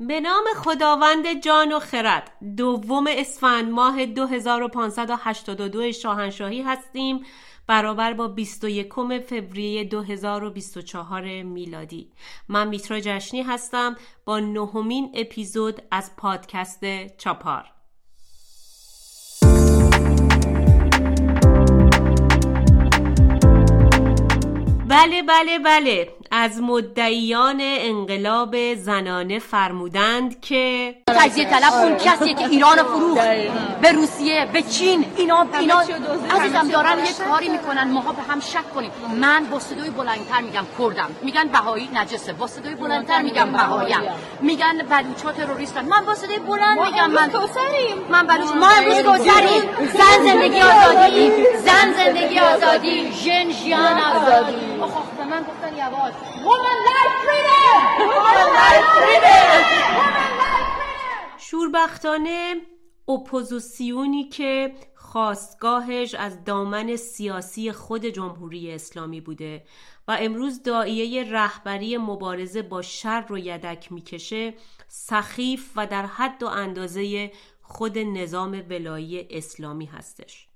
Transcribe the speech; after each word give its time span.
به 0.00 0.20
نام 0.20 0.44
خداوند 0.56 1.40
جان 1.42 1.72
و 1.72 1.78
خرد 1.78 2.32
دوم 2.56 3.04
اسفند 3.10 3.70
ماه 3.70 4.06
2582 4.06 5.92
شاهنشاهی 5.92 6.62
هستیم 6.62 7.24
برابر 7.66 8.12
با 8.12 8.28
21 8.28 8.94
فوریه 9.20 9.84
2024 9.84 11.42
میلادی. 11.42 12.12
من 12.48 12.68
میترا 12.68 13.00
جشنی 13.00 13.42
هستم 13.42 13.96
با 14.24 14.40
نهمین 14.40 15.12
اپیزود 15.14 15.82
از 15.90 16.16
پادکست 16.16 17.16
چاپار. 17.16 17.64
بله 24.88 25.22
بله 25.22 25.58
بله. 25.58 26.17
از 26.30 26.60
مدعیان 26.60 27.58
انقلاب 27.60 28.74
زنانه 28.74 29.38
فرمودند 29.38 30.40
که 30.40 30.94
تجزیه 31.06 31.44
طلب 31.44 31.72
اون 31.72 31.96
کسیه 31.96 32.34
که 32.34 32.44
ایران 32.44 32.76
فروخت 32.76 33.20
به 33.82 33.92
روسیه 33.92 34.48
به 34.52 34.62
چین 34.62 35.04
اینا 35.16 35.46
اینا 35.60 35.78
عزیزم 36.30 36.68
دارن 36.68 36.98
یه 36.98 37.12
کاری 37.28 37.48
می‌کنن 37.48 37.90
ماها 37.90 38.12
به 38.12 38.22
هم 38.22 38.40
شک 38.40 38.74
کنیم. 38.74 38.90
من 39.20 39.44
با 39.44 39.58
صدای 39.58 39.90
بلندتر 39.90 40.40
میگم 40.40 40.64
کردم. 40.78 41.10
میگن 41.22 41.48
بهایی 41.48 41.88
نجسه. 41.94 42.32
با 42.32 42.46
صدای 42.46 42.74
بلندتر 42.74 43.22
میگم 43.22 43.52
بهاییم 43.52 44.00
میگن 44.40 44.78
بلوچا 44.90 45.32
تروریستن. 45.32 45.84
من 45.84 46.04
با 46.06 46.14
صدای 46.14 46.38
بلند 46.38 46.78
میگم 46.80 47.10
من 47.10 47.30
من 48.10 48.26
بلوچ 48.26 48.50
ما 48.50 48.68
امروز 48.68 48.98
کوسریم. 48.98 49.62
زن 49.98 50.24
زندگی 50.26 50.60
آزادی. 50.60 51.30
زن 51.64 51.92
زندگی 51.96 52.38
آزادی. 52.38 53.12
ژن 53.12 53.50
ژیان 53.50 54.00
آزادی. 54.00 54.56
آخ 55.94 56.14
به 56.20 56.36
من 56.36 57.78
گفتن 57.78 59.08
یواش 59.08 59.78
شوربختانه 61.38 62.54
اپوزیسیونی 63.08 64.24
که 64.24 64.74
خاستگاهش 64.94 66.14
از 66.14 66.44
دامن 66.44 66.96
سیاسی 66.96 67.72
خود 67.72 68.06
جمهوری 68.06 68.72
اسلامی 68.72 69.20
بوده 69.20 69.64
و 70.08 70.16
امروز 70.20 70.62
داعیه 70.62 71.32
رهبری 71.32 71.96
مبارزه 71.96 72.62
با 72.62 72.82
شر 72.82 73.20
رو 73.20 73.38
یدک 73.38 73.92
می‌کشه 73.92 74.54
سخیف 74.88 75.72
و 75.76 75.86
در 75.86 76.06
حد 76.06 76.42
و 76.42 76.46
اندازه 76.46 77.32
خود 77.62 77.98
نظام 77.98 78.62
ولایی 78.70 79.28
اسلامی 79.30 79.86
هستش. 79.86 80.47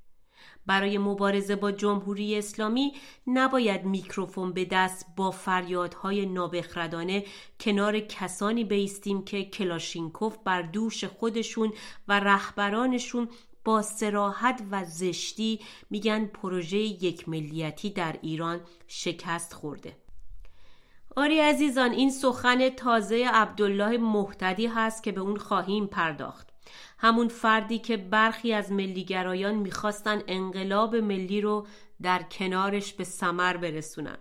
برای 0.67 0.99
مبارزه 0.99 1.57
با 1.57 1.73
جمهوری 1.73 2.39
اسلامی 2.39 2.93
نباید 3.27 3.85
میکروفون 3.85 4.53
به 4.53 4.65
دست 4.65 5.07
با 5.17 5.31
فریادهای 5.31 6.27
نابخردانه 6.27 7.25
کنار 7.61 8.01
کسانی 8.01 8.65
بیستیم 8.65 9.25
که 9.25 9.45
کلاشینکوف 9.45 10.37
بر 10.45 10.63
دوش 10.63 11.05
خودشون 11.05 11.73
و 12.09 12.21
رهبرانشون 12.21 13.29
با 13.65 13.83
سراحت 13.83 14.63
و 14.71 14.85
زشتی 14.85 15.61
میگن 15.91 16.27
پروژه 16.27 16.79
یک 16.79 17.29
ملیتی 17.29 17.91
در 17.91 18.17
ایران 18.23 18.61
شکست 18.87 19.53
خورده. 19.53 19.97
آری 21.17 21.41
عزیزان 21.41 21.91
این 21.91 22.11
سخن 22.11 22.69
تازه 22.69 23.31
عبدالله 23.33 23.99
محتدی 23.99 24.67
هست 24.67 25.03
که 25.03 25.13
به 25.13 25.21
اون 25.21 25.37
خواهیم 25.37 25.87
پرداخت. 25.87 26.52
همون 26.99 27.29
فردی 27.29 27.79
که 27.79 27.97
برخی 27.97 28.53
از 28.53 28.73
ملیگرایان 28.73 29.55
می‌خواستن 29.55 30.23
انقلاب 30.29 30.97
ملی 30.97 31.41
رو 31.41 31.67
در 32.03 32.23
کنارش 32.23 32.93
به 32.93 33.05
سمر 33.05 33.57
برسونن 33.57 34.19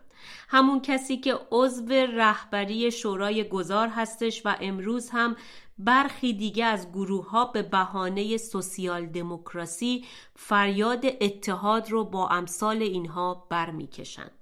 همون 0.49 0.81
کسی 0.81 1.17
که 1.17 1.39
عضو 1.51 1.93
رهبری 1.93 2.91
شورای 2.91 3.49
گذار 3.49 3.87
هستش 3.87 4.41
و 4.45 4.55
امروز 4.61 5.09
هم 5.09 5.35
برخی 5.77 6.33
دیگه 6.33 6.65
از 6.65 6.91
گروه 6.91 7.29
ها 7.29 7.45
به 7.45 7.61
بهانه 7.61 8.37
سوسیال 8.37 9.05
دموکراسی 9.05 10.05
فریاد 10.35 11.05
اتحاد 11.21 11.89
رو 11.89 12.03
با 12.05 12.27
امثال 12.27 12.81
اینها 12.81 13.47
برمیکشند. 13.49 14.40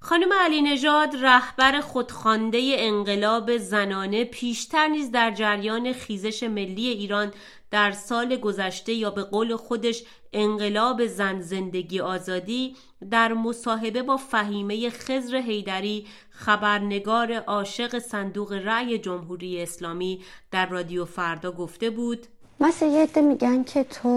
خانم 0.00 0.32
علی 0.44 0.62
نژاد 0.62 1.16
رهبر 1.20 1.80
خودخوانده 1.80 2.74
انقلاب 2.78 3.56
زنانه 3.56 4.24
پیشتر 4.24 4.88
نیز 4.88 5.10
در 5.10 5.30
جریان 5.30 5.92
خیزش 5.92 6.42
ملی 6.42 6.88
ایران 6.88 7.32
در 7.70 7.92
سال 7.92 8.36
گذشته 8.36 8.92
یا 8.92 9.10
به 9.10 9.22
قول 9.22 9.56
خودش 9.56 10.04
انقلاب 10.32 11.06
زن 11.06 11.40
زندگی 11.40 12.00
آزادی 12.00 12.76
در 13.10 13.32
مصاحبه 13.32 14.02
با 14.02 14.16
فهیمه 14.16 14.90
خزر 14.90 15.36
هیدری 15.36 16.06
خبرنگار 16.30 17.32
عاشق 17.32 17.98
صندوق 17.98 18.52
رأی 18.52 18.98
جمهوری 18.98 19.62
اسلامی 19.62 20.20
در 20.50 20.66
رادیو 20.66 21.04
فردا 21.04 21.52
گفته 21.52 21.90
بود. 21.90 22.26
مثل 22.60 22.86
یه 22.86 23.08
میگن 23.22 23.64
که 23.64 23.84
تو 23.84 24.08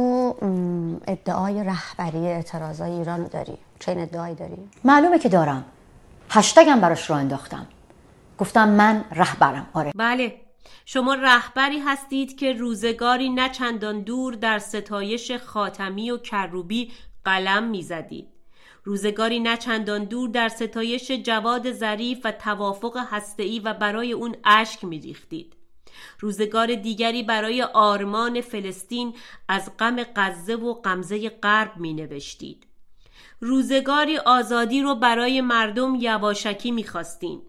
ادعای 1.07 1.63
رهبری 1.63 2.27
اعتراضای 2.27 2.91
ایران 2.91 3.27
داری. 3.27 3.57
چه 3.81 3.91
این 3.91 4.01
ادعایی 4.01 4.35
داری؟ 4.35 4.69
معلومه 4.83 5.19
که 5.19 5.29
دارم. 5.29 5.65
هشتگم 6.29 6.79
براش 6.79 7.09
رو 7.09 7.15
انداختم. 7.15 7.67
گفتم 8.37 8.69
من 8.69 9.05
رهبرم. 9.11 9.69
آره. 9.73 9.91
بله. 9.95 10.41
شما 10.85 11.13
رهبری 11.13 11.79
هستید 11.79 12.37
که 12.37 12.53
روزگاری 12.53 13.29
نه 13.29 13.49
چندان 13.49 14.01
دور 14.01 14.33
در 14.33 14.59
ستایش 14.59 15.31
خاتمی 15.31 16.11
و 16.11 16.17
کروبی 16.17 16.91
قلم 17.25 17.63
می‌زدید. 17.63 18.27
روزگاری 18.83 19.39
نه 19.39 19.57
چندان 19.57 20.03
دور 20.03 20.29
در 20.29 20.49
ستایش 20.49 21.11
جواد 21.11 21.71
ظریف 21.71 22.19
و 22.23 22.31
توافق 22.31 22.97
هسته‌ای 23.09 23.59
و 23.59 23.73
برای 23.73 24.11
اون 24.11 24.35
اشک 24.45 24.83
میریختید. 24.83 25.55
روزگار 26.19 26.75
دیگری 26.75 27.23
برای 27.23 27.61
آرمان 27.61 28.41
فلسطین 28.41 29.13
از 29.47 29.71
غم 29.79 30.03
غزه 30.15 30.55
و 30.55 30.73
غمزه 30.73 31.29
غرب 31.29 31.77
می 31.77 31.93
نوشتید 31.93 32.70
روزگاری 33.43 34.17
آزادی 34.17 34.81
رو 34.81 34.95
برای 34.95 35.41
مردم 35.41 35.95
یواشکی 35.95 36.71
می‌خواستین 36.71 37.41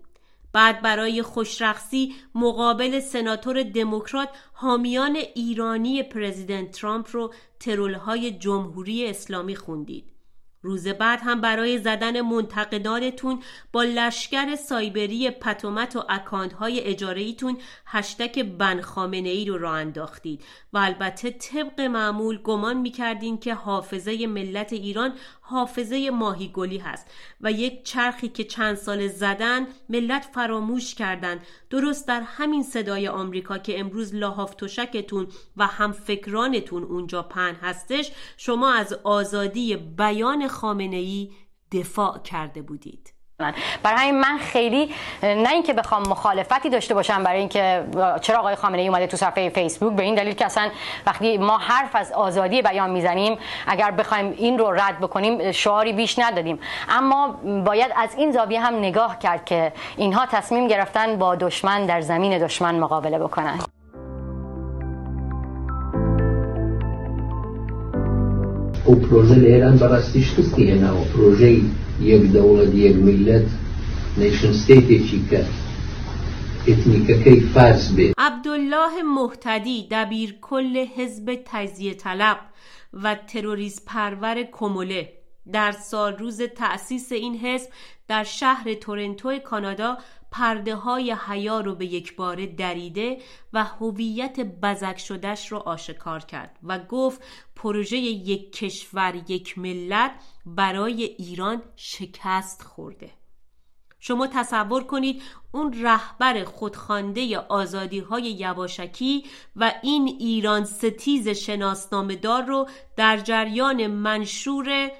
بعد 0.53 0.83
برای 0.83 1.23
خوشرخصی 1.23 2.15
مقابل 2.35 3.01
سناتور 3.01 3.63
دموکرات 3.63 4.29
حامیان 4.53 5.17
ایرانی 5.17 6.03
پرزیدنت 6.03 6.71
ترامپ 6.71 7.07
رو 7.13 7.35
ترولهای 7.61 8.31
جمهوری 8.31 9.07
اسلامی 9.07 9.57
خوندید. 9.57 10.13
روز 10.62 10.89
بعد 10.89 11.21
هم 11.23 11.41
برای 11.41 11.78
زدن 11.78 12.21
منتقدانتون 12.21 13.43
با 13.73 13.83
لشکر 13.83 14.56
سایبری 14.56 15.31
پتومت 15.31 15.97
و 15.97 16.05
اکانت 16.09 16.53
های 16.53 16.81
اجاره 16.81 17.34
هشتک 17.87 18.39
بن 18.39 18.81
خامنه 18.81 19.28
ای 19.28 19.45
رو 19.45 19.59
راه 19.59 19.75
انداختید 19.75 20.45
و 20.73 20.78
البته 20.78 21.31
طبق 21.31 21.81
معمول 21.81 22.39
گمان 22.39 22.77
می‌کردین 22.77 23.39
که 23.39 23.55
حافظه 23.55 24.27
ملت 24.27 24.73
ایران 24.73 25.12
حافظه 25.41 26.11
ماهیگلی 26.11 26.79
هست 26.79 27.06
و 27.41 27.53
یک 27.53 27.84
چرخی 27.84 28.29
که 28.29 28.44
چند 28.44 28.75
سال 28.75 29.09
زدن 29.09 29.67
ملت 29.89 30.29
فراموش 30.34 30.94
کردند 30.94 31.41
درست 31.71 32.09
در 32.09 32.21
همین 32.21 32.62
صدای 32.62 33.09
آمریکا 33.09 33.59
که 33.59 33.81
امروز 33.81 34.15
لاحاف 34.15 34.55
تشکتون 34.55 35.29
و 35.56 35.67
هم 35.67 35.93
فکرانتون 35.93 36.83
اونجا 36.83 37.23
پن 37.23 37.55
هستش 37.55 38.12
شما 38.37 38.73
از 38.73 38.93
آزادی 38.93 39.77
بیان 39.77 40.49
خامنه 40.53 40.97
ای 40.97 41.31
دفاع 41.73 42.19
کرده 42.19 42.63
بودید. 42.63 43.13
برای 43.83 44.01
همین 44.01 44.21
من 44.21 44.39
خیلی 44.39 44.91
نه 45.23 45.51
اینکه 45.53 45.73
بخوام 45.73 46.03
مخالفتی 46.09 46.71
داشته 46.71 46.95
باشم 46.95 47.23
برای 47.23 47.39
اینکه 47.39 47.85
چرا 48.21 48.39
آقای 48.39 48.55
خامنه 48.55 48.83
ای 48.83 48.89
اومده 48.89 49.07
تو 49.07 49.17
صفحه 49.17 49.49
فیسبوک 49.49 49.97
به 49.97 50.03
این 50.03 50.15
دلیل 50.15 50.35
که 50.35 50.47
اصلا 50.47 50.71
وقتی 51.07 51.39
ما 51.39 51.59
حرف 51.59 51.97
از 51.97 52.12
آزادی 52.12 52.62
بیان 52.62 52.91
می‌زنیم 52.91 53.39
اگر 53.67 53.91
بخوایم 53.91 54.35
این 54.37 54.59
رو 54.59 54.71
رد 54.71 54.99
بکنیم 55.01 55.53
شعاری 55.53 55.93
بیش 55.93 56.19
ندادیم. 56.19 56.59
اما 56.89 57.29
باید 57.67 57.93
از 57.97 58.15
این 58.15 58.33
زاویه 58.33 58.61
هم 58.61 58.75
نگاه 58.75 59.19
کرد 59.19 59.45
که 59.45 59.73
اینها 59.97 60.27
تصمیم 60.27 60.69
گرفتن 60.69 61.17
با 61.19 61.35
دشمن 61.35 61.87
در 61.87 62.01
زمین 62.01 62.39
دشمن 62.39 62.79
مقابله 62.79 63.19
بکنن. 63.19 63.59
پروژه 68.84 69.34
ایران 69.34 69.76
برستیش 69.76 70.34
کسیه 70.34 70.75
نه 70.75 70.90
پروژه 71.14 71.50
یک 72.00 72.23
دەوڵەت 72.32 72.75
یک 72.75 72.96
میلت 72.96 73.49
نیشن 74.19 74.52
اتنیکەکەی 76.67 77.40
فارس 77.55 77.93
بێت 77.96 78.14
عبدالله 78.19 79.02
محتدی 79.17 79.88
دبیر 79.90 80.34
کل 80.40 80.76
حزب 80.96 81.38
تجزیه 81.44 81.94
طلب 81.94 82.38
و 82.93 83.17
تروریست 83.26 83.84
پرور 83.87 84.43
کموله. 84.52 85.12
در 85.52 85.73
سال 85.73 86.17
روز 86.17 86.43
تأسیس 86.43 87.12
این 87.12 87.37
حزب 87.37 87.69
در 88.08 88.25
شهر 88.25 88.75
تورنتو 88.75 89.38
کانادا 89.38 89.99
پرده 90.32 90.75
های 90.75 91.17
حیا 91.29 91.61
رو 91.61 91.75
به 91.75 91.87
یک 91.87 92.17
باره 92.17 92.46
دریده 92.46 93.19
و 93.52 93.64
هویت 93.64 94.40
بزک 94.40 94.99
شدش 94.99 95.52
رو 95.52 95.58
آشکار 95.58 96.20
کرد 96.20 96.58
و 96.62 96.79
گفت 96.79 97.23
پروژه 97.56 97.96
یک 97.96 98.52
کشور 98.52 99.23
یک 99.29 99.58
ملت 99.58 100.12
برای 100.46 101.02
ایران 101.02 101.62
شکست 101.76 102.62
خورده. 102.62 103.11
شما 104.05 104.26
تصور 104.26 104.84
کنید 104.84 105.23
اون 105.52 105.82
رهبر 105.82 106.44
خودخوانده 106.44 107.38
آزادی 107.38 107.99
های 107.99 108.23
یواشکی 108.23 109.25
و 109.56 109.73
این 109.82 110.17
ایران 110.20 110.64
ستیز 110.64 111.28
شناسنامه 111.28 112.17
دار 112.17 112.43
رو 112.43 112.69
در 112.96 113.17
جریان 113.17 113.87
منشور 113.87 114.90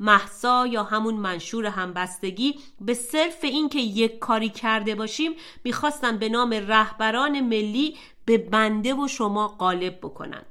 محسا 0.00 0.66
یا 0.66 0.82
همون 0.82 1.14
منشور 1.14 1.66
همبستگی 1.66 2.58
به 2.80 2.94
صرف 2.94 3.38
اینکه 3.44 3.78
یک 3.78 4.18
کاری 4.18 4.48
کرده 4.48 4.94
باشیم 4.94 5.32
می‌خواستن 5.64 6.18
به 6.18 6.28
نام 6.28 6.54
رهبران 6.54 7.40
ملی 7.40 7.96
به 8.24 8.38
بنده 8.38 8.94
و 8.94 9.08
شما 9.08 9.48
قالب 9.48 9.98
بکنن. 9.98 10.42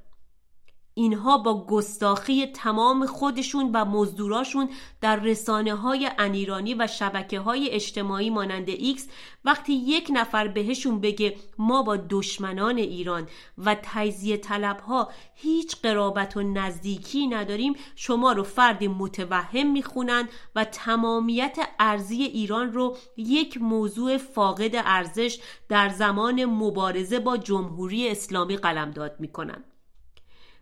اینها 1.00 1.38
با 1.38 1.66
گستاخی 1.66 2.46
تمام 2.46 3.06
خودشون 3.06 3.72
و 3.74 3.86
مزدوراشون 3.86 4.70
در 5.02 5.16
رسانه 5.16 5.74
های 5.74 6.10
انیرانی 6.18 6.74
و 6.74 6.88
شبکه 6.88 7.40
های 7.40 7.70
اجتماعی 7.70 8.30
مانند 8.30 8.70
ایکس 8.70 9.08
وقتی 9.46 9.74
یک 9.74 10.12
نفر 10.14 10.48
بهشون 10.48 11.02
بگه 11.02 11.36
ما 11.58 11.84
با 11.84 11.98
دشمنان 12.10 12.78
ایران 12.78 13.28
و 13.58 13.76
تجزیه 13.84 14.38
طلب 14.38 14.80
ها 14.80 15.10
هیچ 15.36 15.76
قرابت 15.82 16.38
و 16.38 16.42
نزدیکی 16.42 17.28
نداریم 17.28 17.74
شما 17.96 18.32
رو 18.32 18.44
فردی 18.44 18.88
متوهم 18.88 19.72
می‌خونن 19.72 20.30
و 20.56 20.66
تمامیت 20.66 21.58
ارضی 21.80 22.24
ایران 22.24 22.74
رو 22.74 22.98
یک 23.18 23.62
موضوع 23.62 24.18
فاقد 24.18 24.72
ارزش 24.74 25.40
در 25.70 25.90
زمان 25.90 26.46
مبارزه 26.46 27.20
با 27.20 27.38
جمهوری 27.38 28.10
اسلامی 28.10 28.58
قلمداد 28.58 29.16
می‌کنن. 29.20 29.64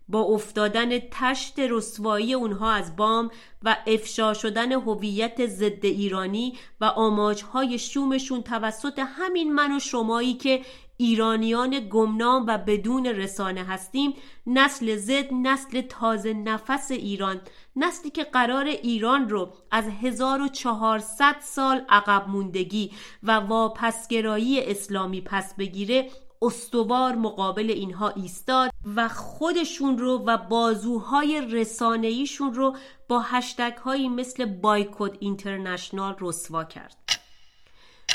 با 0.09 0.21
افتادن 0.21 0.99
تشت 1.11 1.59
رسوایی 1.59 2.33
اونها 2.33 2.71
از 2.71 2.95
بام 2.95 3.31
و 3.63 3.77
افشا 3.87 4.33
شدن 4.33 4.71
هویت 4.71 5.45
ضد 5.47 5.85
ایرانی 5.85 6.57
و 6.81 6.85
آماجهای 6.85 7.79
شومشون 7.79 8.43
توسط 8.43 8.99
همین 8.99 9.53
من 9.53 9.75
و 9.75 9.79
شمایی 9.79 10.33
که 10.33 10.61
ایرانیان 10.97 11.89
گمنام 11.89 12.45
و 12.47 12.57
بدون 12.57 13.05
رسانه 13.05 13.63
هستیم 13.63 14.13
نسل 14.47 14.95
زد 14.95 15.33
نسل 15.33 15.81
تازه 15.81 16.33
نفس 16.33 16.91
ایران 16.91 17.41
نسلی 17.75 18.11
که 18.11 18.23
قرار 18.23 18.65
ایران 18.65 19.29
رو 19.29 19.53
از 19.71 19.85
1400 20.01 21.35
سال 21.41 21.85
عقب 21.89 22.29
موندگی 22.29 22.91
و 23.23 23.31
واپسگرایی 23.31 24.61
اسلامی 24.61 25.21
پس 25.21 25.55
بگیره 25.55 26.09
استوار 26.41 27.15
مقابل 27.15 27.69
اینها 27.69 28.09
ایستاد 28.09 28.71
و 28.95 29.07
خودشون 29.07 29.97
رو 29.97 30.23
و 30.25 30.37
بازوهای 30.37 31.41
رسانهیشون 31.41 32.53
رو 32.53 32.75
با 33.07 33.19
هشتگ 33.19 33.77
هایی 33.77 34.09
مثل 34.09 34.45
بایکود 34.45 35.17
اینترنشنال 35.19 36.15
رسوا 36.19 36.63
کرد. 36.63 37.07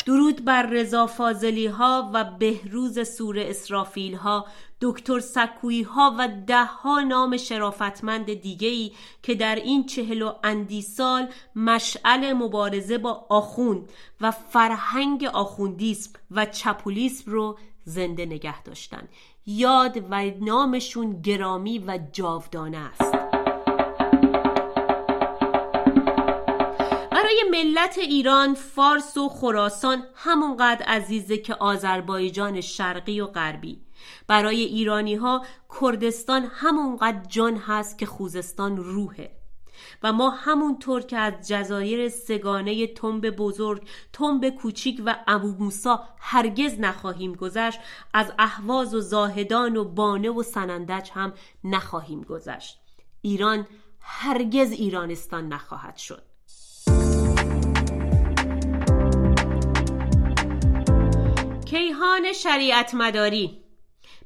درود 0.06 0.44
بر 0.44 0.62
رضا 0.62 1.06
فاضلی 1.06 1.66
ها 1.66 2.10
و 2.14 2.24
بهروز 2.24 3.08
سور 3.08 3.38
اسرافیل 3.38 4.14
ها 4.14 4.46
دکتر 4.80 5.20
سکویی 5.20 5.82
ها 5.82 6.16
و 6.18 6.28
ده 6.46 6.64
ها 6.64 7.00
نام 7.00 7.36
شرافتمند 7.36 8.34
دیگه 8.34 8.68
ای 8.68 8.92
که 9.22 9.34
در 9.34 9.54
این 9.54 9.86
چهل 9.86 10.22
و 10.22 10.32
اندی 10.44 10.82
سال 10.82 11.28
مشعل 11.56 12.32
مبارزه 12.32 12.98
با 12.98 13.26
آخوند 13.28 13.92
و 14.20 14.30
فرهنگ 14.30 15.24
آخوندیسم 15.24 16.10
و 16.30 16.46
چپولیسم 16.46 17.30
رو 17.30 17.58
زنده 17.84 18.26
نگه 18.26 18.62
داشتن. 18.62 19.08
یاد 19.46 20.04
و 20.10 20.32
نامشون 20.40 21.20
گرامی 21.20 21.78
و 21.78 21.98
جاودانه 22.12 22.78
است. 22.78 23.14
برای 27.10 27.44
ملت 27.50 27.98
ایران 27.98 28.54
فارس 28.54 29.16
و 29.16 29.28
خراسان 29.28 30.02
همونقدر 30.14 30.82
عزیزه 30.86 31.38
که 31.38 31.54
آذربایجان 31.54 32.60
شرقی 32.60 33.20
و 33.20 33.26
غربی. 33.26 33.80
برای 34.26 34.60
ایرانی 34.60 35.14
ها 35.14 35.44
کردستان 35.80 36.44
همونقدر 36.52 37.26
جان 37.28 37.56
هست 37.56 37.98
که 37.98 38.06
خوزستان 38.06 38.76
روحه. 38.76 39.41
و 40.02 40.12
ما 40.12 40.30
همونطور 40.30 41.02
که 41.02 41.18
از 41.18 41.48
جزایر 41.48 42.08
سگانه 42.08 42.86
تنب 42.86 43.30
بزرگ 43.30 43.88
تنب 44.12 44.48
کوچیک 44.48 45.02
و 45.06 45.16
ابو 45.26 45.54
موسا 45.58 46.04
هرگز 46.18 46.80
نخواهیم 46.80 47.34
گذشت 47.34 47.80
از 48.14 48.32
اهواز 48.38 48.94
و 48.94 49.00
زاهدان 49.00 49.76
و 49.76 49.84
بانه 49.84 50.30
و 50.30 50.42
سنندج 50.42 51.10
هم 51.14 51.32
نخواهیم 51.64 52.22
گذشت. 52.22 52.78
ایران 53.20 53.66
هرگز 54.00 54.72
ایرانستان 54.72 55.48
نخواهد 55.48 55.96
شد. 55.96 56.22
کیهان 61.64 62.32
شریعت 62.32 62.94
مداری 62.94 63.61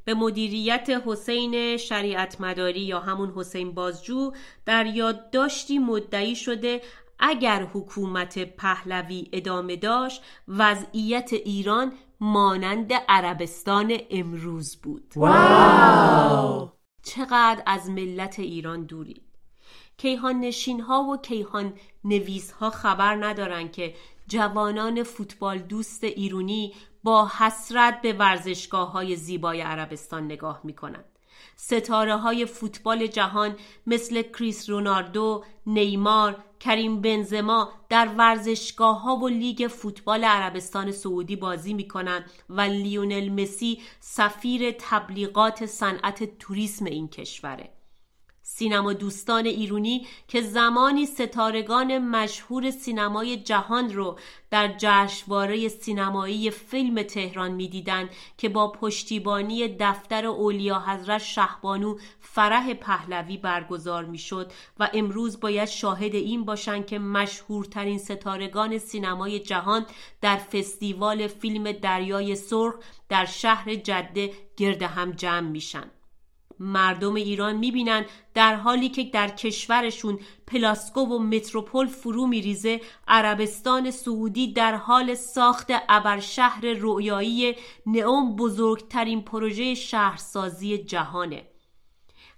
به 0.07 0.15
مدیریت 0.15 0.91
حسین 1.07 1.77
شریعت 1.77 2.41
مداری 2.41 2.81
یا 2.81 3.01
همون 3.01 3.33
حسین 3.37 3.73
بازجو 3.73 4.33
در 4.67 4.87
یادداشتی 4.87 5.79
مدعی 5.79 6.37
شده 6.37 6.81
اگر 7.19 7.63
حکومت 7.75 8.39
پهلوی 8.39 9.29
ادامه 9.33 9.77
داشت 9.77 10.23
وضعیت 10.49 11.33
ایران 11.33 11.93
مانند 12.21 12.93
عربستان 13.09 13.99
امروز 14.11 14.77
بود 14.77 15.13
واو! 15.17 16.69
چقدر 17.03 17.63
از 17.67 17.91
ملت 17.91 18.39
ایران 18.39 18.85
دوری 18.85 19.23
کیهان 19.97 20.41
نشین 20.41 20.81
ها 20.81 21.03
و 21.03 21.17
کیهان 21.17 21.73
نویس 22.05 22.51
ها 22.53 22.71
خبر 22.71 23.15
ندارن 23.15 23.69
که 23.69 23.95
جوانان 24.29 25.03
فوتبال 25.03 25.59
دوست 25.59 26.05
ایرونی 26.05 26.73
با 27.07 27.31
حسرت 27.39 28.01
به 28.03 28.13
ورزشگاه 28.13 28.93
های 28.93 29.17
زیبای 29.17 29.61
عربستان 29.61 30.25
نگاه 30.25 30.61
می 30.65 30.73
کنند. 30.73 31.05
ستاره 31.57 32.17
های 32.17 32.47
فوتبال 32.47 33.07
جهان 33.07 33.57
مثل 33.87 34.23
کریس 34.23 34.71
رونالدو، 34.71 35.45
نیمار، 35.67 36.45
کریم 36.61 37.01
بنزما 37.01 37.73
در 37.89 38.09
ورزشگاه 38.19 39.01
ها 39.03 39.17
و 39.17 39.29
لیگ 39.29 39.67
فوتبال 39.67 40.25
عربستان 40.25 40.93
سعودی 40.93 41.37
بازی 41.37 41.75
می 41.75 41.89
کنند 41.89 42.31
و 42.49 42.61
لیونل 42.61 43.29
مسی 43.29 43.81
سفیر 44.01 44.75
تبلیغات 44.79 45.67
صنعت 45.67 46.39
توریسم 46.39 46.85
این 46.85 47.09
کشوره. 47.09 47.76
سینما 48.49 48.93
دوستان 48.93 49.47
ایرونی 49.47 50.07
که 50.29 50.41
زمانی 50.41 51.07
ستارگان 51.07 51.99
مشهور 51.99 52.71
سینمای 52.71 53.37
جهان 53.37 53.93
رو 53.95 54.19
در 54.51 54.75
جشنواره 54.79 55.69
سینمایی 55.69 56.51
فیلم 56.51 57.03
تهران 57.03 57.53
می‌دیدند 57.53 58.11
که 58.39 58.49
با 58.49 58.73
پشتیبانی 58.73 59.69
دفتر 59.69 60.27
اولیا 60.27 60.79
حضرت 60.79 61.23
شهبانو 61.23 61.99
فرح 62.21 62.75
پهلوی 62.75 63.37
برگزار 63.37 64.05
می‌شد 64.05 64.53
و 64.79 64.91
امروز 64.95 65.41
باید 65.41 65.69
شاهد 65.69 66.15
این 66.15 66.45
باشند 66.45 66.87
که 66.87 66.99
مشهورترین 66.99 67.99
ستارگان 67.99 68.79
سینمای 68.79 69.39
جهان 69.39 69.87
در 70.21 70.37
فستیوال 70.37 71.27
فیلم 71.27 71.73
دریای 71.73 72.37
سرخ 72.37 72.75
در 73.09 73.25
شهر 73.25 73.75
جده 73.75 74.33
گرد 74.57 74.83
هم 74.83 75.11
جمع 75.13 75.49
میشن. 75.49 75.91
مردم 76.61 77.15
ایران 77.15 77.57
می‌بینن 77.57 78.05
در 78.35 78.55
حالی 78.55 78.89
که 78.89 79.05
در 79.05 79.29
کشورشون 79.29 80.19
پلاسکو 80.47 81.01
و 81.01 81.19
متروپول 81.19 81.87
فرو 81.87 82.27
میریزه 82.27 82.81
عربستان 83.09 83.91
سعودی 83.91 84.53
در 84.53 84.75
حال 84.75 85.15
ساخت 85.15 85.67
ابرشهر 85.89 86.67
رویایی 86.67 87.55
نئوم 87.87 88.37
بزرگترین 88.37 89.23
پروژه 89.23 89.75
شهرسازی 89.75 90.79
جهانه. 90.79 91.47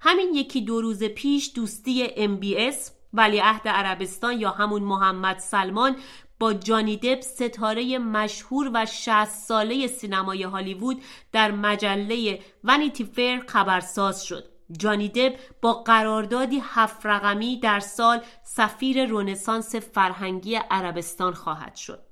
همین 0.01 0.35
یکی 0.35 0.61
دو 0.61 0.81
روز 0.81 1.05
پیش 1.05 1.53
دوستی 1.55 2.09
MBS 2.09 2.91
ولیعهد 3.13 3.69
عربستان 3.69 4.41
یا 4.41 4.51
همون 4.51 4.83
محمد 4.83 5.39
سلمان 5.39 5.97
با 6.39 6.53
جانی 6.53 6.97
دپ 6.97 7.21
ستاره 7.21 7.99
مشهور 7.99 8.71
و 8.75 8.87
60 8.87 9.25
ساله 9.25 9.87
سینمای 9.87 10.43
هالیوود 10.43 11.03
در 11.33 11.51
مجله 11.51 12.41
ونیتی 12.65 13.05
فیر 13.05 13.41
خبرساز 13.41 14.25
شد. 14.25 14.45
جانی 14.79 15.09
دپ 15.09 15.39
با 15.63 15.73
قراردادی 15.73 16.63
هفت 16.65 17.07
رقمی 17.07 17.61
در 17.61 17.81
سال 17.81 18.21
سفیر 18.43 19.07
رونسانس 19.07 19.75
فرهنگی 19.75 20.55
عربستان 20.71 21.33
خواهد 21.33 21.77
شد. 21.77 22.03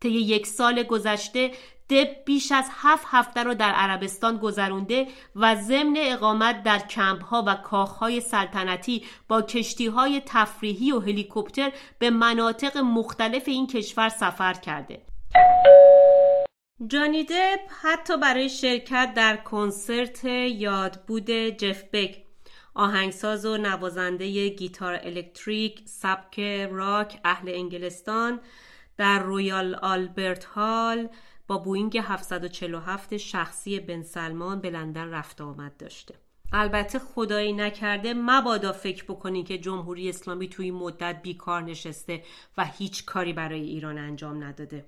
طی 0.00 0.10
یک 0.10 0.46
سال 0.46 0.82
گذشته 0.82 1.50
دب 1.90 2.24
بیش 2.24 2.52
از 2.52 2.64
هفت 2.70 3.06
هفته 3.10 3.42
را 3.42 3.54
در 3.54 3.72
عربستان 3.72 4.36
گذرونده 4.36 5.06
و 5.36 5.56
ضمن 5.56 5.94
اقامت 5.96 6.62
در 6.62 6.78
کمپ 6.78 7.24
ها 7.24 7.44
و 7.46 7.54
کاخ 7.54 7.96
های 7.96 8.20
سلطنتی 8.20 9.04
با 9.28 9.42
کشتی 9.42 9.86
های 9.86 10.22
تفریحی 10.26 10.92
و 10.92 11.00
هلیکوپتر 11.00 11.72
به 11.98 12.10
مناطق 12.10 12.76
مختلف 12.76 13.42
این 13.46 13.66
کشور 13.66 14.08
سفر 14.08 14.52
کرده. 14.52 15.02
جانی 16.86 17.24
دپ 17.24 17.60
حتی 17.82 18.16
برای 18.16 18.48
شرکت 18.48 19.12
در 19.16 19.36
کنسرت 19.36 20.24
یادبود 20.24 21.30
جف 21.30 21.84
بک 21.92 22.22
آهنگساز 22.74 23.46
و 23.46 23.56
نوازنده 23.56 24.48
گیتار 24.48 25.00
الکتریک 25.02 25.82
سبک 25.84 26.40
راک 26.70 27.20
اهل 27.24 27.48
انگلستان 27.48 28.40
در 28.96 29.18
رویال 29.18 29.74
آلبرت 29.74 30.44
هال 30.44 31.08
با 31.50 31.58
بوینگ 31.58 32.00
747 32.02 33.16
شخصی 33.16 33.80
بن 33.80 34.02
سلمان 34.02 34.60
به 34.60 34.70
لندن 34.70 35.10
رفت 35.10 35.40
آمد 35.40 35.76
داشته. 35.76 36.14
البته 36.52 36.98
خدایی 36.98 37.52
نکرده 37.52 38.14
مبادا 38.14 38.72
فکر 38.72 39.04
بکنید 39.04 39.46
که 39.46 39.58
جمهوری 39.58 40.08
اسلامی 40.08 40.48
توی 40.48 40.70
مدت 40.70 41.22
بیکار 41.22 41.62
نشسته 41.62 42.22
و 42.56 42.64
هیچ 42.64 43.04
کاری 43.04 43.32
برای 43.32 43.60
ایران 43.60 43.98
انجام 43.98 44.44
نداده. 44.44 44.84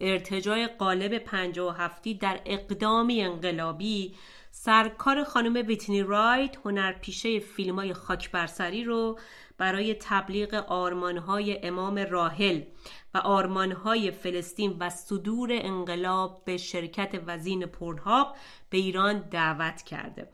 ارتجاع 0.00 0.66
غالب 0.66 1.18
57 1.18 2.08
در 2.08 2.40
اقدامی 2.46 3.22
انقلابی 3.22 4.14
سرکار 4.50 5.24
خانم 5.24 5.66
ویتنی 5.66 6.02
رایت 6.02 6.56
هنرپیشه 6.64 7.38
فیلم 7.38 7.76
های 7.76 7.94
خاک 7.94 8.30
برسری 8.30 8.84
رو 8.84 9.18
برای 9.60 9.94
تبلیغ 9.94 10.54
آرمانهای 10.54 11.66
امام 11.66 11.98
راحل 11.98 12.62
و 13.14 13.18
آرمانهای 13.18 14.10
فلسطین 14.10 14.76
و 14.80 14.90
صدور 14.90 15.48
انقلاب 15.52 16.42
به 16.44 16.56
شرکت 16.56 17.22
وزین 17.26 17.66
پورنهاب 17.66 18.36
به 18.70 18.78
ایران 18.78 19.18
دعوت 19.18 19.82
کرده. 19.82 20.28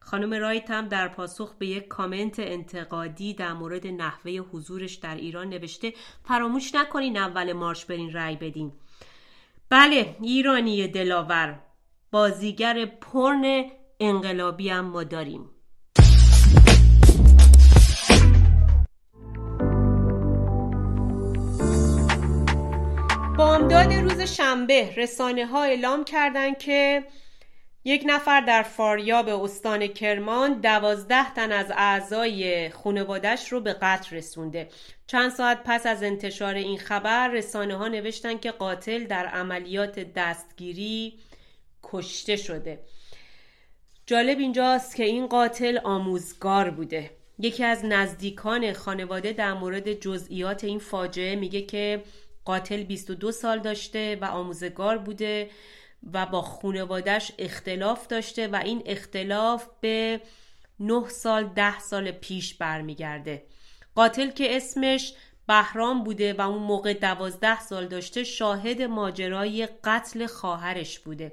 خانم 0.00 0.34
رایت 0.34 0.70
هم 0.70 0.88
در 0.88 1.08
پاسخ 1.08 1.54
به 1.54 1.66
یک 1.66 1.88
کامنت 1.88 2.38
انتقادی 2.38 3.34
در 3.34 3.52
مورد 3.52 3.86
نحوه 3.86 4.32
حضورش 4.32 4.94
در 4.94 5.14
ایران 5.14 5.48
نوشته 5.48 5.92
فراموش 6.24 6.74
نکنین 6.74 7.16
اول 7.16 7.52
مارش 7.52 7.84
برین 7.84 8.12
رای 8.12 8.36
بدین. 8.36 8.72
بله 9.70 10.16
ایرانی 10.20 10.88
دلاور 10.88 11.60
بازیگر 12.10 12.86
پرن 12.86 13.70
انقلابی 14.00 14.68
هم 14.68 14.84
ما 14.84 15.04
داریم. 15.04 15.50
بامداد 23.40 23.92
روز 23.92 24.20
شنبه 24.20 24.94
رسانه 24.96 25.46
ها 25.46 25.64
اعلام 25.64 26.04
کردند 26.04 26.58
که 26.58 27.04
یک 27.84 28.02
نفر 28.06 28.40
در 28.40 28.62
فاریاب 28.62 29.28
استان 29.28 29.86
کرمان 29.86 30.60
دوازده 30.60 31.34
تن 31.34 31.52
از 31.52 31.66
اعضای 31.76 32.70
خانوادش 32.70 33.52
رو 33.52 33.60
به 33.60 33.72
قتل 33.72 34.16
رسونده. 34.16 34.68
چند 35.06 35.30
ساعت 35.30 35.58
پس 35.64 35.86
از 35.86 36.02
انتشار 36.02 36.54
این 36.54 36.78
خبر 36.78 37.28
رسانه 37.28 37.76
ها 37.76 37.88
نوشتن 37.88 38.38
که 38.38 38.50
قاتل 38.50 39.04
در 39.04 39.26
عملیات 39.26 39.98
دستگیری 39.98 41.18
کشته 41.82 42.36
شده. 42.36 42.78
جالب 44.06 44.38
اینجاست 44.38 44.96
که 44.96 45.04
این 45.04 45.26
قاتل 45.26 45.78
آموزگار 45.84 46.70
بوده. 46.70 47.10
یکی 47.38 47.64
از 47.64 47.84
نزدیکان 47.84 48.72
خانواده 48.72 49.32
در 49.32 49.52
مورد 49.52 49.92
جزئیات 49.92 50.64
این 50.64 50.78
فاجعه 50.78 51.36
میگه 51.36 51.62
که 51.62 52.02
قاتل 52.44 52.82
22 52.82 53.32
سال 53.32 53.58
داشته 53.58 54.18
و 54.20 54.24
آموزگار 54.24 54.98
بوده 54.98 55.50
و 56.12 56.26
با 56.26 56.42
خونوادش 56.42 57.32
اختلاف 57.38 58.06
داشته 58.06 58.48
و 58.48 58.56
این 58.56 58.82
اختلاف 58.86 59.66
به 59.80 60.20
9 60.80 61.08
سال 61.08 61.44
10 61.44 61.78
سال 61.78 62.10
پیش 62.10 62.54
برمیگرده. 62.54 63.44
قاتل 63.94 64.30
که 64.30 64.56
اسمش 64.56 65.14
بهرام 65.48 66.04
بوده 66.04 66.32
و 66.32 66.40
اون 66.40 66.62
موقع 66.62 66.92
دوازده 66.92 67.60
سال 67.60 67.86
داشته 67.86 68.24
شاهد 68.24 68.82
ماجرای 68.82 69.68
قتل 69.84 70.26
خواهرش 70.26 70.98
بوده. 70.98 71.32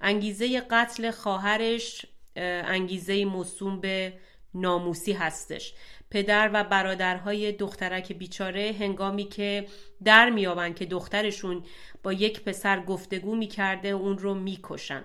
انگیزه 0.00 0.60
قتل 0.60 1.10
خواهرش 1.10 2.06
انگیزه 2.36 3.24
موسوم 3.24 3.80
به 3.80 4.12
ناموسی 4.56 5.12
هستش. 5.12 5.74
پدر 6.10 6.50
و 6.52 6.64
برادرهای 6.64 7.52
دخترک 7.52 8.12
بیچاره 8.12 8.76
هنگامی 8.80 9.24
که 9.24 9.66
در 10.04 10.30
میابن 10.30 10.72
که 10.72 10.86
دخترشون 10.86 11.62
با 12.02 12.12
یک 12.12 12.40
پسر 12.44 12.80
گفتگو 12.80 13.36
می‌کرده 13.36 13.88
اون 13.88 14.18
رو 14.18 14.34
می‌کشن. 14.34 15.04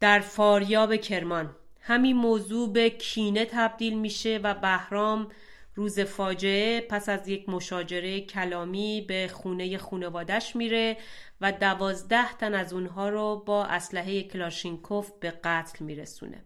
در 0.00 0.20
فاریاب 0.20 0.96
کرمان. 0.96 1.56
همین 1.80 2.16
موضوع 2.16 2.72
به 2.72 2.90
کینه 2.90 3.44
تبدیل 3.44 3.98
میشه 3.98 4.40
و 4.42 4.54
بهرام 4.54 5.28
روز 5.74 6.00
فاجعه 6.00 6.80
پس 6.80 7.08
از 7.08 7.28
یک 7.28 7.48
مشاجره 7.48 8.20
کلامی 8.20 9.04
به 9.08 9.30
خونه 9.32 9.78
خونوادش 9.78 10.56
میره 10.56 10.96
و 11.40 11.52
دوازده 11.52 12.32
تن 12.32 12.54
از 12.54 12.72
اونها 12.72 13.08
رو 13.08 13.42
با 13.46 13.64
اسلحه 13.64 14.22
کلاشینکوف 14.22 15.10
به 15.20 15.30
قتل 15.30 15.84
میرسونه. 15.84 16.44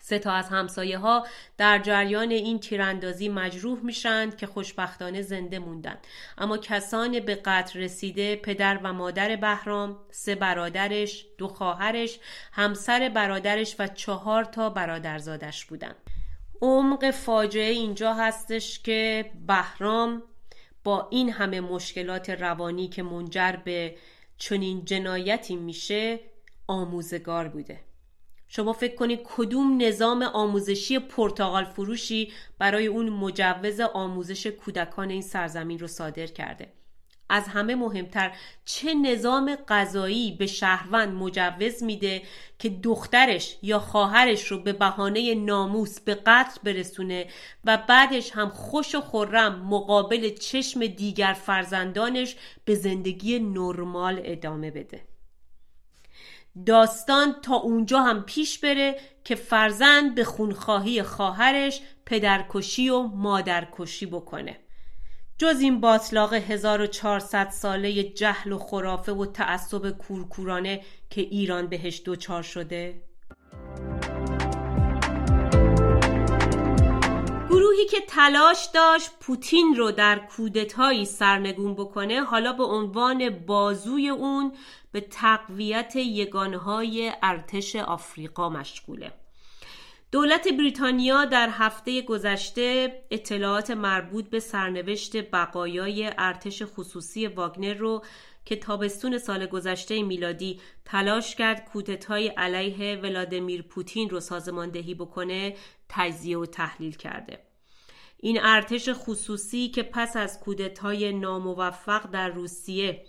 سه 0.00 0.18
تا 0.18 0.32
از 0.32 0.48
همسایه 0.48 0.98
ها 0.98 1.26
در 1.56 1.78
جریان 1.78 2.30
این 2.30 2.60
تیراندازی 2.60 3.28
مجروح 3.28 3.78
میشند 3.82 4.36
که 4.36 4.46
خوشبختانه 4.46 5.22
زنده 5.22 5.58
موندن 5.58 5.98
اما 6.38 6.58
کسان 6.58 7.20
به 7.20 7.34
قتل 7.34 7.80
رسیده 7.80 8.36
پدر 8.36 8.80
و 8.82 8.92
مادر 8.92 9.36
بهرام 9.36 9.98
سه 10.10 10.34
برادرش 10.34 11.26
دو 11.38 11.48
خواهرش 11.48 12.18
همسر 12.52 13.08
برادرش 13.08 13.76
و 13.78 13.86
چهار 13.86 14.44
تا 14.44 14.70
برادرزادش 14.70 15.64
بودند. 15.64 15.96
عمق 16.62 17.10
فاجعه 17.10 17.70
اینجا 17.70 18.14
هستش 18.14 18.78
که 18.78 19.30
بهرام 19.46 20.22
با 20.84 21.08
این 21.10 21.32
همه 21.32 21.60
مشکلات 21.60 22.30
روانی 22.30 22.88
که 22.88 23.02
منجر 23.02 23.52
به 23.64 23.96
چنین 24.38 24.84
جنایتی 24.84 25.56
میشه 25.56 26.20
آموزگار 26.66 27.48
بوده. 27.48 27.80
شما 28.48 28.72
فکر 28.72 28.94
کنید 28.94 29.20
کدوم 29.24 29.82
نظام 29.82 30.22
آموزشی 30.22 30.98
پرتغال 30.98 31.64
فروشی 31.64 32.32
برای 32.58 32.86
اون 32.86 33.08
مجوز 33.08 33.80
آموزش 33.80 34.46
کودکان 34.46 35.10
این 35.10 35.22
سرزمین 35.22 35.78
رو 35.78 35.86
صادر 35.86 36.26
کرده؟ 36.26 36.72
از 37.30 37.48
همه 37.48 37.74
مهمتر 37.74 38.32
چه 38.64 38.94
نظام 38.94 39.56
غذایی 39.68 40.32
به 40.32 40.46
شهروند 40.46 41.14
مجوز 41.14 41.82
میده 41.82 42.22
که 42.58 42.68
دخترش 42.68 43.58
یا 43.62 43.78
خواهرش 43.78 44.46
رو 44.46 44.62
به 44.62 44.72
بهانه 44.72 45.34
ناموس 45.34 46.00
به 46.00 46.14
قتل 46.14 46.60
برسونه 46.64 47.26
و 47.64 47.78
بعدش 47.88 48.30
هم 48.30 48.48
خوش 48.48 48.94
و 48.94 49.00
خورم 49.00 49.66
مقابل 49.66 50.30
چشم 50.34 50.86
دیگر 50.86 51.32
فرزندانش 51.32 52.36
به 52.64 52.74
زندگی 52.74 53.38
نرمال 53.38 54.20
ادامه 54.24 54.70
بده؟ 54.70 55.00
داستان 56.66 57.34
تا 57.42 57.54
اونجا 57.54 58.00
هم 58.00 58.22
پیش 58.22 58.58
بره 58.58 58.96
که 59.24 59.34
فرزند 59.34 60.14
به 60.14 60.24
خونخواهی 60.24 61.02
خواهرش 61.02 61.80
پدرکشی 62.06 62.88
و 62.88 63.02
مادرکشی 63.02 64.06
بکنه. 64.06 64.56
جز 65.38 65.60
این 65.60 65.80
باطلاق 65.80 66.34
1400 66.34 67.50
ساله 67.50 68.02
جهل 68.02 68.52
و 68.52 68.58
خرافه 68.58 69.12
و 69.12 69.26
تعصب 69.26 69.90
کورکورانه 69.90 70.80
که 71.10 71.20
ایران 71.20 71.66
بهش 71.66 72.02
دوچار 72.04 72.42
شده؟ 72.42 73.02
گروهی 77.50 77.86
که 77.86 78.00
تلاش 78.08 78.68
داشت 78.74 79.10
پوتین 79.20 79.74
رو 79.76 79.90
در 79.90 80.18
کودتایی 80.18 81.04
سرنگون 81.04 81.74
بکنه 81.74 82.22
حالا 82.22 82.52
به 82.52 82.64
عنوان 82.64 83.28
بازوی 83.30 84.08
اون 84.08 84.52
به 84.92 85.00
تقویت 85.00 85.96
یگانهای 85.96 87.12
ارتش 87.22 87.76
آفریقا 87.76 88.48
مشغوله. 88.48 89.12
دولت 90.12 90.48
بریتانیا 90.48 91.24
در 91.24 91.48
هفته 91.52 92.02
گذشته 92.02 92.92
اطلاعات 93.10 93.70
مربوط 93.70 94.30
به 94.30 94.40
سرنوشت 94.40 95.30
بقایای 95.30 96.10
ارتش 96.18 96.62
خصوصی 96.62 97.26
واگنر 97.26 97.74
رو 97.74 98.02
که 98.44 98.56
تابستون 98.56 99.18
سال 99.18 99.46
گذشته 99.46 100.02
میلادی 100.02 100.60
تلاش 100.84 101.34
کرد 101.34 101.64
کودتای 101.72 102.28
علیه 102.28 102.96
ولادیمیر 102.96 103.62
پوتین 103.62 104.10
رو 104.10 104.20
سازماندهی 104.20 104.94
بکنه 104.94 105.56
تجزیه 105.88 106.38
و 106.38 106.46
تحلیل 106.46 106.96
کرده. 106.96 107.38
این 108.16 108.38
ارتش 108.42 108.88
خصوصی 108.92 109.68
که 109.68 109.82
پس 109.82 110.16
از 110.16 110.40
کودتای 110.40 111.12
ناموفق 111.12 112.10
در 112.10 112.28
روسیه 112.28 113.04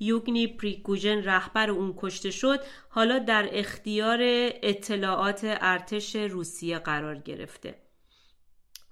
یوگنی 0.00 0.46
پریگوژن 0.46 1.22
رهبر 1.22 1.70
اون 1.70 1.94
کشته 1.96 2.30
شد 2.30 2.60
حالا 2.88 3.18
در 3.18 3.48
اختیار 3.52 4.18
اطلاعات 4.62 5.40
ارتش 5.44 6.16
روسیه 6.16 6.78
قرار 6.78 7.18
گرفته. 7.18 7.74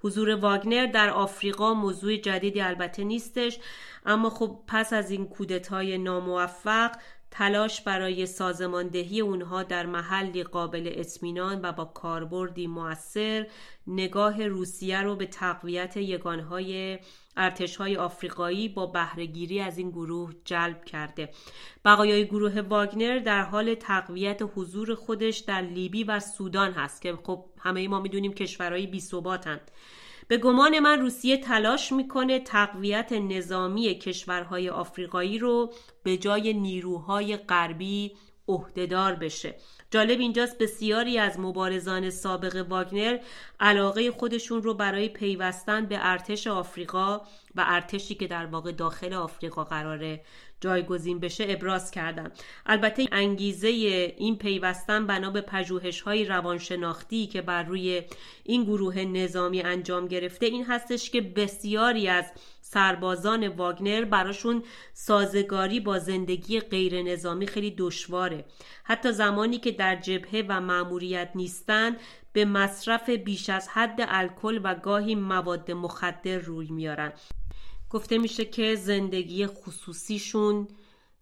حضور 0.02 0.30
واگنر 0.30 0.86
در 0.86 1.10
آفریقا 1.10 1.74
موضوع 1.74 2.16
جدیدی 2.16 2.60
البته 2.60 3.04
نیستش 3.04 3.58
اما 4.06 4.30
خب 4.30 4.62
پس 4.66 4.92
از 4.92 5.10
این 5.10 5.26
کودتای 5.26 5.98
ناموفق 5.98 6.90
تلاش 7.30 7.80
برای 7.80 8.26
سازماندهی 8.26 9.20
اونها 9.20 9.62
در 9.62 9.86
محلی 9.86 10.42
قابل 10.42 10.92
اطمینان 10.94 11.60
و 11.62 11.72
با 11.72 11.84
کاربردی 11.84 12.66
موثر 12.66 13.46
نگاه 13.86 14.46
روسیه 14.46 15.02
رو 15.02 15.16
به 15.16 15.26
تقویت 15.26 15.96
یگانهای 15.96 16.98
ارتشهای 17.36 17.96
آفریقایی 17.96 18.68
با 18.68 18.86
بهرهگیری 18.86 19.60
از 19.60 19.78
این 19.78 19.90
گروه 19.90 20.32
جلب 20.44 20.84
کرده. 20.84 21.30
بقایای 21.84 22.26
گروه 22.26 22.60
واگنر 22.60 23.18
در 23.18 23.42
حال 23.42 23.74
تقویت 23.74 24.40
حضور 24.54 24.94
خودش 24.94 25.38
در 25.38 25.60
لیبی 25.60 26.04
و 26.04 26.20
سودان 26.20 26.72
هست 26.72 27.02
که 27.02 27.18
خب 27.22 27.44
همه 27.58 27.88
ما 27.88 28.00
می‌دونیم 28.00 28.32
کشورهای 28.32 28.86
بی 28.86 29.00
به 30.30 30.36
گمان 30.36 30.78
من 30.78 31.00
روسیه 31.00 31.36
تلاش 31.36 31.92
می‌کنه 31.92 32.38
تقویت 32.38 33.12
نظامی 33.12 33.94
کشورهای 33.94 34.68
آفریقایی 34.68 35.38
رو 35.38 35.72
به 36.02 36.16
جای 36.16 36.52
نیروهای 36.52 37.36
غربی 37.36 38.12
عهدهدار 38.50 39.14
بشه. 39.14 39.54
جالب 39.90 40.20
اینجاست 40.20 40.58
بسیاری 40.58 41.18
از 41.18 41.40
مبارزان 41.40 42.10
سابق 42.10 42.66
واگنر 42.68 43.18
علاقه 43.60 44.10
خودشون 44.10 44.62
رو 44.62 44.74
برای 44.74 45.08
پیوستن 45.08 45.86
به 45.86 45.98
ارتش 46.00 46.46
آفریقا 46.46 47.20
و 47.54 47.64
ارتشی 47.66 48.14
که 48.14 48.26
در 48.26 48.46
واقع 48.46 48.72
داخل 48.72 49.14
آفریقا 49.14 49.64
قراره 49.64 50.20
جایگزین 50.60 51.20
بشه 51.20 51.46
ابراز 51.48 51.90
کردن. 51.90 52.32
البته 52.66 53.08
انگیزه 53.12 53.68
این 53.68 54.38
پیوستن 54.38 55.06
بنا 55.06 55.30
به 55.30 55.40
پژوهش 55.40 56.00
های 56.00 56.24
روانشناختی 56.24 57.26
که 57.26 57.42
بر 57.42 57.62
روی 57.62 58.02
این 58.44 58.64
گروه 58.64 58.98
نظامی 58.98 59.62
انجام 59.62 60.08
گرفته 60.08 60.46
این 60.46 60.64
هستش 60.64 61.10
که 61.10 61.20
بسیاری 61.20 62.08
از 62.08 62.24
سربازان 62.72 63.48
واگنر 63.48 64.04
براشون 64.04 64.62
سازگاری 64.92 65.80
با 65.80 65.98
زندگی 65.98 66.60
غیر 66.60 67.02
نظامی 67.02 67.46
خیلی 67.46 67.74
دشواره. 67.78 68.44
حتی 68.84 69.12
زمانی 69.12 69.58
که 69.58 69.70
در 69.70 69.96
جبهه 69.96 70.44
و 70.48 70.60
مأموریت 70.60 71.30
نیستن 71.34 71.96
به 72.32 72.44
مصرف 72.44 73.10
بیش 73.10 73.50
از 73.50 73.68
حد 73.68 73.98
الکل 73.98 74.60
و 74.64 74.74
گاهی 74.74 75.14
مواد 75.14 75.70
مخدر 75.70 76.38
روی 76.38 76.70
میارن. 76.70 77.12
گفته 77.90 78.18
میشه 78.18 78.44
که 78.44 78.74
زندگی 78.74 79.46
خصوصیشون 79.46 80.68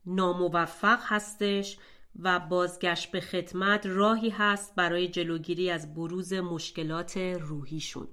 ناموفق 0.06 0.98
هستش 1.02 1.78
و 2.22 2.40
بازگشت 2.40 3.10
به 3.10 3.20
خدمت 3.20 3.86
راهی 3.86 4.30
هست 4.30 4.74
برای 4.74 5.08
جلوگیری 5.08 5.70
از 5.70 5.94
بروز 5.94 6.32
مشکلات 6.32 7.16
روحیشون. 7.16 8.08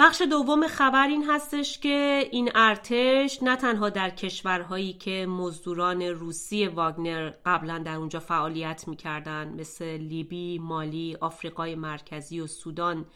بخش 0.00 0.22
دوم 0.22 0.66
خبر 0.66 1.06
این 1.06 1.24
هستش 1.28 1.78
که 1.78 2.28
این 2.32 2.50
ارتش 2.54 3.42
نه 3.42 3.56
تنها 3.56 3.88
در 3.88 4.10
کشورهایی 4.10 4.92
که 4.92 5.26
مزدوران 5.26 6.02
روسی 6.02 6.66
واگنر 6.66 7.32
قبلا 7.46 7.78
در 7.78 7.94
اونجا 7.94 8.20
فعالیت 8.20 8.88
می‌کردن 8.88 9.48
مثل 9.48 9.84
لیبی، 9.84 10.58
مالی، 10.58 11.16
آفریقای 11.20 11.74
مرکزی 11.74 12.40
و 12.40 12.46
سودان 12.46 13.06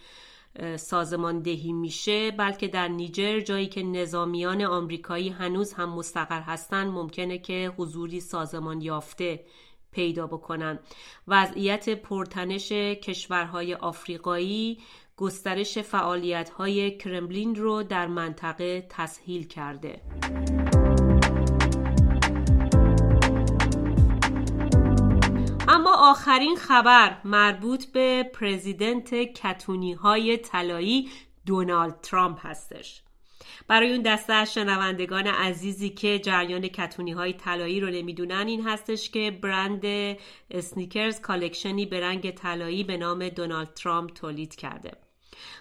سازماندهی 0.77 1.73
میشه 1.73 2.31
بلکه 2.31 2.69
در 2.69 2.89
نیجر 2.89 3.41
جایی 3.41 3.67
که 3.67 3.83
نظامیان 3.83 4.63
آمریکایی 4.63 5.29
هنوز 5.29 5.73
هم 5.73 5.89
مستقر 5.89 6.41
هستند 6.41 6.93
ممکنه 6.93 7.39
که 7.39 7.73
حضوری 7.77 8.21
سازمان 8.21 8.81
یافته 8.81 9.45
پیدا 9.93 10.27
بکنن. 10.27 10.79
وضعیت 11.29 11.89
پرتنش 11.89 12.73
کشورهای 12.73 13.75
آفریقایی 13.75 14.79
گسترش 15.17 15.79
فعالیت‌های 15.79 16.97
کرملین 16.97 17.55
رو 17.55 17.83
در 17.83 18.07
منطقه 18.07 18.87
تسهیل 18.91 19.47
کرده. 19.47 20.01
اما 25.69 25.97
آخرین 26.11 26.57
خبر 26.57 27.17
مربوط 27.25 27.85
به 27.87 28.31
پرزیدنت 28.35 29.15
کتونی 29.15 29.93
های 29.93 30.37
طلایی 30.37 31.11
دونالد 31.47 32.01
ترامپ 32.01 32.47
هستش 32.47 33.03
برای 33.69 33.93
اون 33.93 34.03
دسته 34.03 34.33
از 34.33 34.55
شنوندگان 34.55 35.27
عزیزی 35.27 35.91
که 35.91 36.19
جریان 36.19 36.69
کتونی 36.69 37.13
های 37.13 37.33
طلایی 37.33 37.81
رو 37.81 37.91
نمی‌دونن 37.91 38.47
این 38.47 38.67
هستش 38.67 39.11
که 39.11 39.31
برند 39.43 40.17
sneakers 40.61 41.21
collection 41.21 41.81
ی 41.81 41.87
به 41.87 42.01
رنگ 42.01 42.31
طلایی 42.31 42.85
به 42.85 42.97
نام 42.97 43.29
دونالد 43.29 43.75
ترامپ 43.75 44.13
تولید 44.13 44.55
کرده 44.55 44.93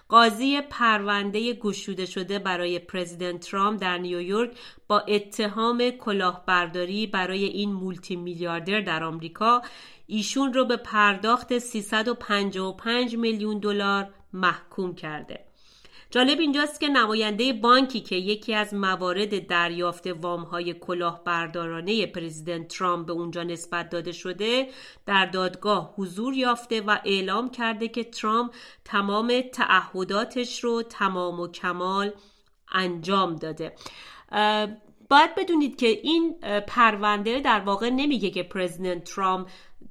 قاضی 0.10 0.62
پرونده 0.62 1.54
گشوده 1.54 2.06
شده 2.06 2.40
برای 2.40 2.80
پرزیدنت 2.80 3.40
ترامپ 3.40 3.82
در 3.82 3.98
نیویورک 3.98 4.52
با 4.88 5.00
اتهام 5.00 5.90
کلاهبرداری 5.90 7.08
برای 7.08 7.44
این 7.44 7.74
مولتی 7.74 8.16
میلیاردر 8.16 8.82
در 8.82 9.04
آمریکا 9.04 9.62
ایشون 10.08 10.54
رو 10.54 10.66
به 10.66 10.78
پرداخت 10.78 11.58
355 11.58 13.16
میلیون 13.16 13.60
دلار 13.60 14.10
محکوم 14.34 14.96
کرده. 14.96 15.46
جالب 16.14 16.40
اینجاست 16.40 16.80
که 16.80 16.88
نماینده 16.88 17.54
بانکی 17.54 18.00
که 18.00 18.16
یکی 18.16 18.54
از 18.54 18.74
موارد 18.74 19.48
دریافت 19.48 20.08
وامهای 20.08 20.74
کلاهبردارانه 20.74 22.06
پرزیدنت 22.06 22.68
ترامپ 22.68 23.06
به 23.08 23.14
اونجا 23.14 23.44
نسبت 23.44 23.90
داده 23.90 24.12
شده 24.12 24.68
در 25.06 25.26
دادگاه 25.26 25.94
حضور 25.98 26.34
یافته 26.34 26.82
و 26.82 26.98
اعلام 27.06 27.50
کرده 27.50 27.88
که 27.88 28.04
ترامپ 28.04 28.54
تمام 28.86 29.42
تعهداتش 29.54 30.64
رو 30.64 30.84
تمام 30.84 31.40
و 31.40 31.48
کمال 31.48 32.12
انجام 32.72 33.36
داده. 33.36 33.76
باید 35.10 35.36
بدونید 35.38 35.76
که 35.76 35.88
این 35.88 36.40
پرونده 36.68 37.40
در 37.40 37.60
واقع 37.60 37.90
نمیگه 37.90 38.30
که 38.30 38.44
پرزیدنت 38.44 39.04
ترامپ 39.04 39.48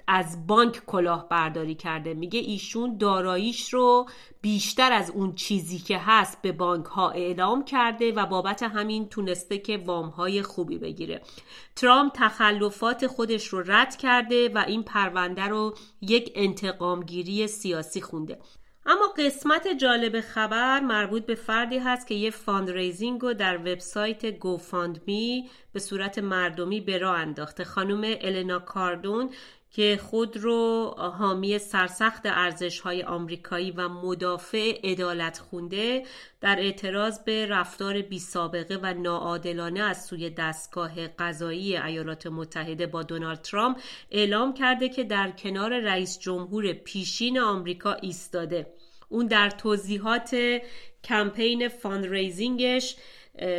از 0.07 0.47
بانک 0.47 0.87
کلاه 0.87 1.29
برداری 1.29 1.75
کرده. 1.75 2.15
میگه 2.15 2.41
ایشون 2.41 2.97
داراییش 2.97 3.75
رو 3.75 4.07
بیشتر 4.43 4.93
از 4.93 5.11
اون 5.11 5.35
چیزی 5.35 5.79
که 5.79 5.99
هست 5.99 6.43
به 6.43 6.53
بانک 6.53 6.87
ها 6.87 7.11
اعلام 7.11 7.65
کرده 7.65 8.13
و 8.13 8.27
بابت 8.27 8.63
همین 8.63 9.09
تونسته 9.09 9.59
که 9.59 9.77
وام 9.77 10.09
های 10.09 10.43
خوبی 10.43 10.79
بگیره. 10.79 11.23
ترامپ 11.77 12.13
تخلفات 12.15 13.07
خودش 13.07 13.47
رو 13.47 13.63
رد 13.67 13.97
کرده 13.97 14.49
و 14.49 14.65
این 14.67 14.83
پرونده 14.83 15.45
رو 15.45 15.75
یک 16.01 16.33
انتقامگیری 16.35 17.47
سیاسی 17.47 18.01
خونده. 18.01 18.39
اما 18.87 19.07
قسمت 19.19 19.69
جالب 19.69 20.21
خبر 20.21 20.81
مربوط 20.81 21.27
به 21.27 21.35
فردی 21.35 21.79
هست 21.79 22.07
که 22.07 22.15
یه 22.15 22.31
fundraising 22.31 23.21
رو 23.21 23.35
در 23.35 23.57
وبسایت 23.57 24.27
GoFundMe 24.27 25.51
به 25.73 25.81
صورت 25.81 26.19
مردمی 26.19 26.81
به 26.81 26.99
راه 26.99 27.19
انداخته. 27.19 27.65
خانم 27.65 28.17
النا 28.21 28.59
کاردون 28.59 29.31
که 29.73 30.01
خود 30.03 30.37
رو 30.37 30.95
حامی 31.19 31.59
سرسخت 31.59 32.23
ارزش 32.25 32.81
های 32.81 33.03
آمریکایی 33.03 33.71
و 33.71 33.89
مدافع 33.89 34.81
عدالت 34.85 35.39
خونده 35.39 36.03
در 36.41 36.61
اعتراض 36.61 37.19
به 37.19 37.47
رفتار 37.47 38.03
بی 38.03 38.19
سابقه 38.19 38.79
و 38.83 38.95
ناعادلانه 38.95 39.81
از 39.81 40.05
سوی 40.05 40.31
دستگاه 40.31 41.07
قضایی 41.07 41.77
ایالات 41.77 42.27
متحده 42.27 42.87
با 42.87 43.03
دونالد 43.03 43.43
ترامپ 43.43 43.81
اعلام 44.11 44.55
کرده 44.55 44.89
که 44.89 45.05
در 45.05 45.31
کنار 45.31 45.81
رئیس 45.81 46.19
جمهور 46.19 46.73
پیشین 46.73 47.39
آمریکا 47.39 47.93
ایستاده. 47.93 48.67
اون 49.09 49.27
در 49.27 49.51
توضیحات 49.51 50.61
کمپین 51.05 51.69
فاندریزینگش 51.69 52.97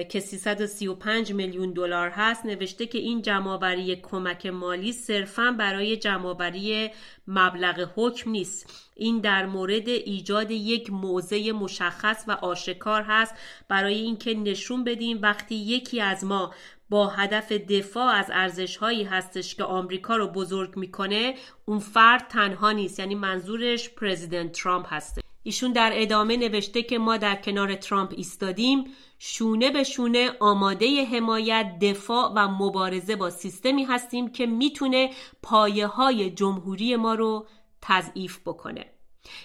که 0.10 0.20
335 0.20 1.34
میلیون 1.34 1.72
دلار 1.72 2.10
هست 2.10 2.46
نوشته 2.46 2.86
که 2.86 2.98
این 2.98 3.22
جمعآوری 3.22 3.96
کمک 3.96 4.46
مالی 4.46 4.94
صرفا 4.94 5.56
برای 5.60 5.98
جمعآوری 5.98 6.90
مبلغ 7.28 7.90
حکم 7.96 8.32
نیست. 8.32 8.90
این 8.96 9.20
در 9.20 9.46
مورد 9.46 9.88
ایجاد 9.88 10.52
یک 10.52 10.92
موضع 10.92 11.52
مشخص 11.52 12.24
و 12.28 12.32
آشکار 12.32 13.04
هست. 13.08 13.36
برای 13.68 13.96
اینکه 13.96 14.34
نشون 14.34 14.84
بدیم 14.84 15.20
وقتی 15.22 15.56
یکی 15.56 16.02
از 16.02 16.24
ما 16.24 16.54
با 16.90 17.08
هدف 17.08 17.52
دفاع 17.52 18.14
از 18.14 18.26
ارزش 18.34 18.78
هایی 18.78 19.04
هستش 19.04 19.56
که 19.56 19.64
آمریکا 19.64 20.18
رو 20.18 20.28
بزرگ 20.28 20.78
می‌کنه 20.78 21.36
اون 21.66 21.80
فرد 21.80 22.28
تنها 22.28 22.72
نیست 22.72 23.00
یعنی 23.00 23.16
منظورش 23.16 23.90
پرزیدنت 23.90 24.52
ترامپ 24.52 24.94
هسته 24.94 25.23
ایشون 25.44 25.72
در 25.72 25.92
ادامه 25.94 26.38
نوشته 26.38 26.84
که 26.84 26.98
ما 26.98 27.18
در 27.18 27.36
کنار 27.36 27.76
ترامپ 27.76 28.14
ایستادیم 28.18 28.84
شونه 29.20 29.70
به 29.70 29.84
شونه 29.84 30.32
آماده 30.40 31.06
حمایت 31.06 31.80
دفاع 31.82 32.32
و 32.36 32.48
مبارزه 32.48 33.16
با 33.16 33.30
سیستمی 33.30 33.84
هستیم 33.84 34.32
که 34.32 34.46
می‌تونه 34.46 35.10
پایه 35.44 35.88
های 35.88 36.30
جمهوری 36.30 36.96
ما 36.96 37.14
رو 37.14 37.48
تضعیف 37.82 38.40
بکنه. 38.46 38.86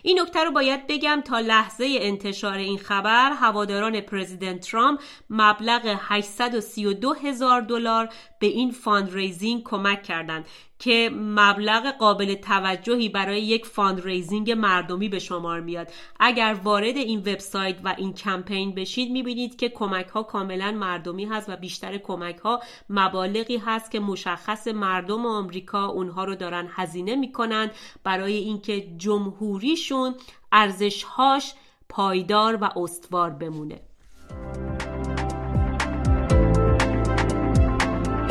این 0.02 0.20
نکته 0.20 0.44
رو 0.44 0.50
باید 0.50 0.86
بگم 0.86 1.22
تا 1.24 1.40
لحظه 1.40 1.98
انتشار 2.00 2.58
این 2.58 2.78
خبر 2.78 3.32
هواداران 3.32 4.00
پرزیدنت 4.00 4.60
ترامپ 4.60 5.00
مبلغ 5.30 5.96
832 6.00 7.12
هزار 7.12 7.60
دلار 7.60 8.08
به 8.40 8.46
این 8.46 8.70
fundraising 8.70 9.62
کمک 9.64 10.02
کردند. 10.02 10.46
که 10.78 11.10
مبلغ 11.14 11.96
قابل 11.98 12.34
توجهی 12.34 13.08
برای 13.08 13.42
یک 13.42 13.66
fundraising 13.66 14.50
مردمی 14.50 15.08
به 15.08 15.18
شمار 15.18 15.60
میاد. 15.60 15.88
اگر 16.20 16.56
وارد 16.64 16.96
این 16.96 17.18
وبسایت 17.18 17.76
و 17.84 17.94
این 17.98 18.12
کمپین 18.12 18.74
بشید 18.74 19.12
می‌بینید 19.12 19.56
که 19.56 19.68
کمک 19.68 20.06
ها 20.06 20.22
کاملا 20.22 20.72
مردمی 20.72 21.24
هست 21.24 21.48
و 21.48 21.56
بیشتر 21.56 21.98
کمک 21.98 22.36
ها 22.36 22.60
مبالغی 22.90 23.56
هست 23.56 23.90
که 23.90 24.00
مشخص 24.00 24.68
مردم 24.68 25.26
آمریکا 25.26 25.86
اونها 25.86 26.24
رو 26.24 26.34
دارن 26.34 26.68
هزینه 26.70 27.16
می‌کنن. 27.16 27.70
برای 28.04 28.34
اینکه 28.34 28.80
جمهوریشون 28.96 30.14
ارزشهاش 30.52 31.54
پایدار 31.88 32.58
و 32.60 32.78
استوار 32.78 33.30
بمونه. 33.30 33.80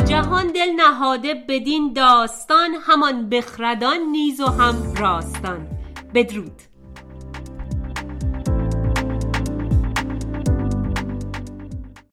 جهان 0.10 0.48
دل 0.48 0.72
نهاده 0.76 1.34
بدین 1.50 1.94
داستان 1.94 2.70
همان 2.88 3.30
بخردان 3.30 4.00
نیز 4.12 4.42
و 4.42 4.46
هم 4.46 4.94
راستان. 4.94 5.68
بدرود. 6.14 6.67